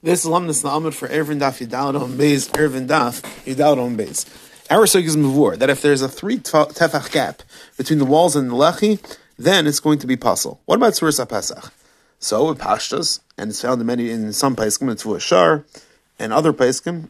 This 0.00 0.24
alumnus 0.24 0.62
na'amud 0.62 0.94
for 0.94 1.08
Eruvin 1.08 1.40
Daf 1.40 1.58
Yudalad 1.58 2.00
on 2.00 2.12
Beis, 2.12 2.48
Eruvin 2.52 2.86
Daf 2.86 3.20
Yudalad 3.44 3.84
on 3.84 3.96
Beis. 3.96 4.26
Our 4.70 4.86
sugis 4.86 5.06
is 5.06 5.16
mavur 5.16 5.58
that 5.58 5.70
if 5.70 5.82
there's 5.82 6.02
a 6.02 6.08
three 6.08 6.38
tefach 6.38 7.10
gap 7.10 7.42
between 7.76 7.98
the 7.98 8.04
walls 8.04 8.36
and 8.36 8.48
the 8.48 8.54
lechi, 8.54 9.00
then 9.36 9.66
it's 9.66 9.80
going 9.80 9.98
to 9.98 10.06
be 10.06 10.16
pasul. 10.16 10.60
What 10.66 10.76
about 10.76 10.92
Tzuris 10.92 11.28
Pesach? 11.28 11.72
So 12.20 12.48
it 12.50 12.58
pashtas, 12.58 13.18
and 13.36 13.50
it's 13.50 13.60
found 13.60 13.80
in 13.80 13.88
many 13.88 14.08
in 14.08 14.32
some 14.32 14.54
poskim, 14.54 14.88
it's 14.92 15.24
shar, 15.24 15.64
and 16.16 16.32
other 16.32 16.52
poskim, 16.52 17.08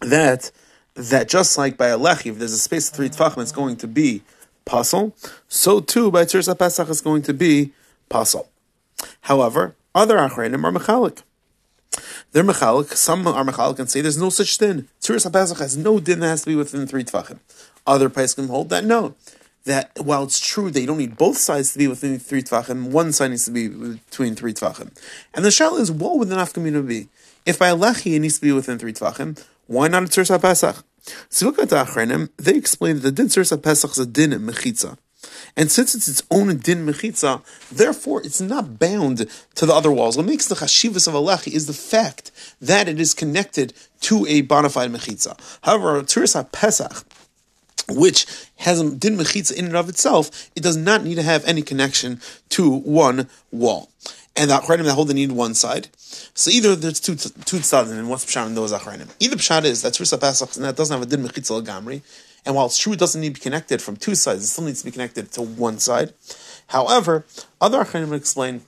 that 0.00 0.52
that 0.94 1.28
just 1.28 1.58
like 1.58 1.76
by 1.76 1.88
a 1.88 1.98
lechi, 1.98 2.30
if 2.30 2.38
there's 2.38 2.52
a 2.52 2.58
space 2.58 2.88
of 2.88 2.94
three 2.94 3.08
tefachim, 3.08 3.42
it's 3.42 3.50
going 3.50 3.74
to 3.78 3.88
be 3.88 4.22
pasul. 4.64 5.12
So 5.48 5.80
too 5.80 6.12
by 6.12 6.24
Tzuris 6.24 6.56
Pesach 6.56 6.88
is 6.88 7.00
going 7.00 7.22
to 7.22 7.34
be 7.34 7.72
pasul. 8.08 8.46
However, 9.22 9.74
other 9.92 10.18
achreinim 10.18 10.62
are 10.62 10.70
mechalik. 10.70 11.22
They're 12.36 12.44
mechalik. 12.44 12.92
Some 12.92 13.26
are 13.26 13.44
mechalik 13.46 13.78
and 13.78 13.88
say 13.88 14.02
there's 14.02 14.18
no 14.18 14.28
such 14.28 14.58
thing. 14.58 14.88
Tzuris 15.00 15.26
HaPesach 15.26 15.58
has 15.58 15.78
no 15.78 15.98
din 15.98 16.20
that 16.20 16.26
has 16.26 16.42
to 16.42 16.50
be 16.50 16.54
within 16.54 16.86
three 16.86 17.02
tefachim. 17.02 17.38
Other 17.86 18.10
can 18.10 18.48
hold 18.48 18.68
that 18.68 18.84
no. 18.84 19.14
That 19.64 19.92
while 19.98 20.24
it's 20.24 20.38
true 20.38 20.70
that 20.70 20.78
you 20.78 20.86
don't 20.86 20.98
need 20.98 21.16
both 21.16 21.38
sides 21.38 21.72
to 21.72 21.78
be 21.78 21.88
within 21.88 22.18
three 22.18 22.42
tefachim, 22.42 22.90
one 22.90 23.12
side 23.12 23.30
needs 23.30 23.46
to 23.46 23.50
be 23.52 23.68
between 23.68 24.34
three 24.34 24.52
tefachim. 24.52 24.94
And 25.32 25.46
the 25.46 25.50
shell 25.50 25.78
is 25.78 25.90
what 25.90 26.18
would 26.18 26.28
the 26.28 26.36
nafkamina 26.36 26.86
be? 26.86 27.08
If 27.46 27.58
by 27.58 27.70
lechi 27.70 28.16
it 28.16 28.18
needs 28.18 28.34
to 28.34 28.42
be 28.42 28.52
within 28.52 28.78
three 28.78 28.92
tefachim, 28.92 29.42
why 29.66 29.88
not 29.88 30.02
a 30.02 30.06
Tzuris 30.06 30.38
HaPesach? 30.38 30.82
So 31.30 31.46
look. 31.46 31.56
They 32.36 32.54
explain 32.54 32.96
that 32.96 33.00
the 33.00 33.12
din 33.12 33.28
Tzuris 33.28 33.56
HaPesach 33.56 33.92
is 33.92 33.98
a 33.98 34.04
din 34.04 34.32
mechitza. 34.32 34.98
And 35.56 35.72
since 35.72 35.94
it's 35.94 36.06
its 36.06 36.22
own 36.30 36.54
din 36.58 36.84
mechitza, 36.86 37.42
therefore 37.70 38.20
it's 38.22 38.40
not 38.40 38.78
bound 38.78 39.26
to 39.54 39.66
the 39.66 39.72
other 39.72 39.90
walls. 39.90 40.16
What 40.16 40.26
makes 40.26 40.48
the 40.48 40.54
chashivas 40.54 41.08
of 41.08 41.14
alechi 41.14 41.52
is 41.52 41.66
the 41.66 41.72
fact 41.72 42.30
that 42.60 42.88
it 42.88 43.00
is 43.00 43.14
connected 43.14 43.72
to 44.02 44.26
a 44.26 44.42
bona 44.42 44.68
fide 44.68 44.90
mechitza. 44.90 45.38
However, 45.62 46.02
Tzuris 46.02 46.52
Pesach, 46.52 47.04
which 47.88 48.26
has 48.56 48.80
a 48.80 48.90
din 48.90 49.16
mechitza 49.16 49.54
in 49.54 49.64
and 49.66 49.76
of 49.76 49.88
itself, 49.88 50.50
it 50.54 50.62
does 50.62 50.76
not 50.76 51.04
need 51.04 51.14
to 51.14 51.22
have 51.22 51.44
any 51.46 51.62
connection 51.62 52.20
to 52.50 52.70
one 52.70 53.28
wall. 53.50 53.90
And 54.38 54.50
the 54.50 54.58
achranim 54.58 54.84
that 54.84 54.92
hold 54.92 55.08
the 55.08 55.14
need 55.14 55.32
one 55.32 55.54
side. 55.54 55.88
So 56.34 56.50
either 56.50 56.76
there's 56.76 57.00
two 57.00 57.16
two 57.16 57.56
tzadim, 57.56 57.98
and 57.98 58.10
what's 58.10 58.26
pshat 58.26 58.46
in 58.46 58.54
those 58.54 58.74
achranim? 58.74 59.08
Either 59.20 59.36
pshat 59.36 59.64
is 59.64 59.80
that 59.80 59.94
Tzuris 59.94 60.20
Pesach 60.20 60.56
and 60.56 60.64
that 60.66 60.76
doesn't 60.76 60.94
have 60.94 61.06
a 61.06 61.08
din 61.08 61.26
mechitza 61.26 61.64
gamri, 61.64 62.02
and 62.46 62.54
while 62.54 62.66
it's 62.66 62.78
true 62.78 62.92
it 62.92 62.98
doesn't 62.98 63.20
need 63.20 63.34
to 63.34 63.40
be 63.40 63.44
connected 63.44 63.82
from 63.82 63.96
two 63.96 64.14
sides, 64.14 64.44
it 64.44 64.46
still 64.46 64.64
needs 64.64 64.80
to 64.80 64.84
be 64.84 64.92
connected 64.92 65.32
to 65.32 65.42
one 65.42 65.78
side. 65.78 66.14
However, 66.68 67.26
other 67.60 67.84
Achronim 67.84 68.12
explain 68.12 68.62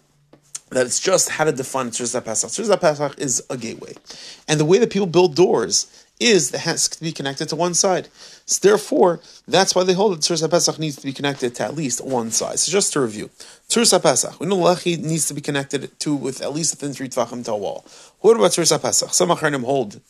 that 0.71 0.87
it's 0.87 1.01
just 1.01 1.31
how 1.31 1.45
to 1.45 1.53
define 1.53 1.91
Tzuris 1.91 2.23
Pesach. 2.25 2.51
Tzuris 2.51 2.81
Pesach 2.81 3.19
is 3.19 3.43
a 3.49 3.57
gateway. 3.57 3.95
And 4.47 4.61
the 4.61 4.65
way 4.65 4.79
that 4.79 4.91
people 4.91 5.07
build 5.07 5.35
doors 5.35 6.07
is 6.21 6.51
that 6.51 6.61
has 6.61 6.89
to 6.89 7.01
be 7.01 7.13
connected 7.13 7.49
to 7.49 7.57
one 7.57 7.75
side. 7.75 8.09
So 8.45 8.69
therefore, 8.69 9.21
that's 9.47 9.75
why 9.75 9.85
they 9.85 9.93
hold 9.93 10.13
that 10.13 10.21
Tzuris 10.21 10.49
Pesach 10.51 10.79
needs 10.79 10.97
to 10.97 11.07
be 11.07 11.13
connected 11.13 11.55
to 11.57 11.65
at 11.65 11.75
least 11.75 12.05
one 12.05 12.31
side. 12.31 12.59
So 12.59 12.73
just 12.73 12.93
to 12.95 13.01
review, 13.01 13.31
Tzuris 13.69 14.03
Pesach, 14.03 14.39
we 14.41 14.47
know 14.47 14.57
Lechi 14.57 14.99
needs 14.99 15.27
to 15.29 15.35
be 15.35 15.41
connected 15.41 15.99
to 16.01 16.15
with 16.15 16.43
at 16.43 16.53
least 16.53 16.75
within 16.75 16.93
three 16.93 17.09
Tefachim 17.09 17.45
to 17.45 17.53
a 17.53 17.57
wall. 17.57 17.85
What 18.21 18.37
about 18.37 18.51
Tzuris 18.51 18.81
Pesach? 18.83 19.15
Some 19.15 19.29
Achronim 19.31 19.65
hold 19.65 20.01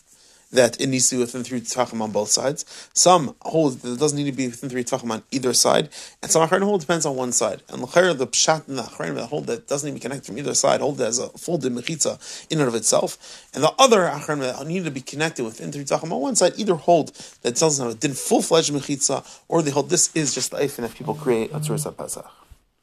that 0.50 0.80
it 0.80 0.86
needs 0.86 1.08
to 1.10 1.16
be 1.16 1.20
within 1.20 1.44
three 1.44 1.60
tefachim 1.60 2.00
on 2.00 2.10
both 2.10 2.28
sides. 2.28 2.64
Some 2.94 3.34
hold 3.42 3.80
that 3.80 3.92
it 3.92 3.98
doesn't 3.98 4.16
need 4.16 4.30
to 4.30 4.36
be 4.36 4.46
within 4.46 4.70
three 4.70 4.84
tefachim 4.84 5.10
on 5.10 5.22
either 5.30 5.52
side, 5.52 5.90
and 6.22 6.30
some 6.30 6.46
achronim 6.46 6.64
hold 6.64 6.80
depends 6.80 7.04
on 7.04 7.16
one 7.16 7.32
side. 7.32 7.62
And 7.68 7.82
the 7.82 7.86
pshat 7.86 8.68
and 8.68 8.78
the 8.78 8.82
achronim 8.82 9.16
that 9.16 9.26
hold 9.26 9.46
that 9.46 9.68
doesn't 9.68 9.92
be 9.92 10.00
connected 10.00 10.26
from 10.26 10.38
either 10.38 10.54
side 10.54 10.80
hold 10.80 10.98
that 10.98 11.08
as 11.08 11.18
a 11.18 11.28
full 11.30 11.58
mechitza 11.58 12.46
in 12.50 12.60
and 12.60 12.68
of 12.68 12.74
itself. 12.74 13.46
And 13.54 13.62
the 13.62 13.72
other 13.78 14.00
achronim 14.00 14.40
that 14.40 14.66
need 14.66 14.84
to 14.84 14.90
be 14.90 15.00
connected 15.00 15.44
within 15.44 15.72
three 15.72 15.84
tefachim 15.84 16.12
on 16.12 16.20
one 16.20 16.36
side 16.36 16.54
either 16.56 16.74
hold 16.74 17.14
that 17.42 17.56
doesn't 17.56 17.86
have 17.86 18.10
a 18.10 18.14
full 18.14 18.42
fledged 18.42 18.72
mechitza, 18.72 19.42
or 19.48 19.62
they 19.62 19.70
hold 19.70 19.90
this 19.90 20.14
is 20.14 20.34
just 20.34 20.50
the 20.50 20.58
and 20.58 20.70
that 20.70 20.94
people 20.94 21.14
create 21.14 21.50
a 21.52 21.60
tzuris 21.60 21.96
pesach. 21.96 22.47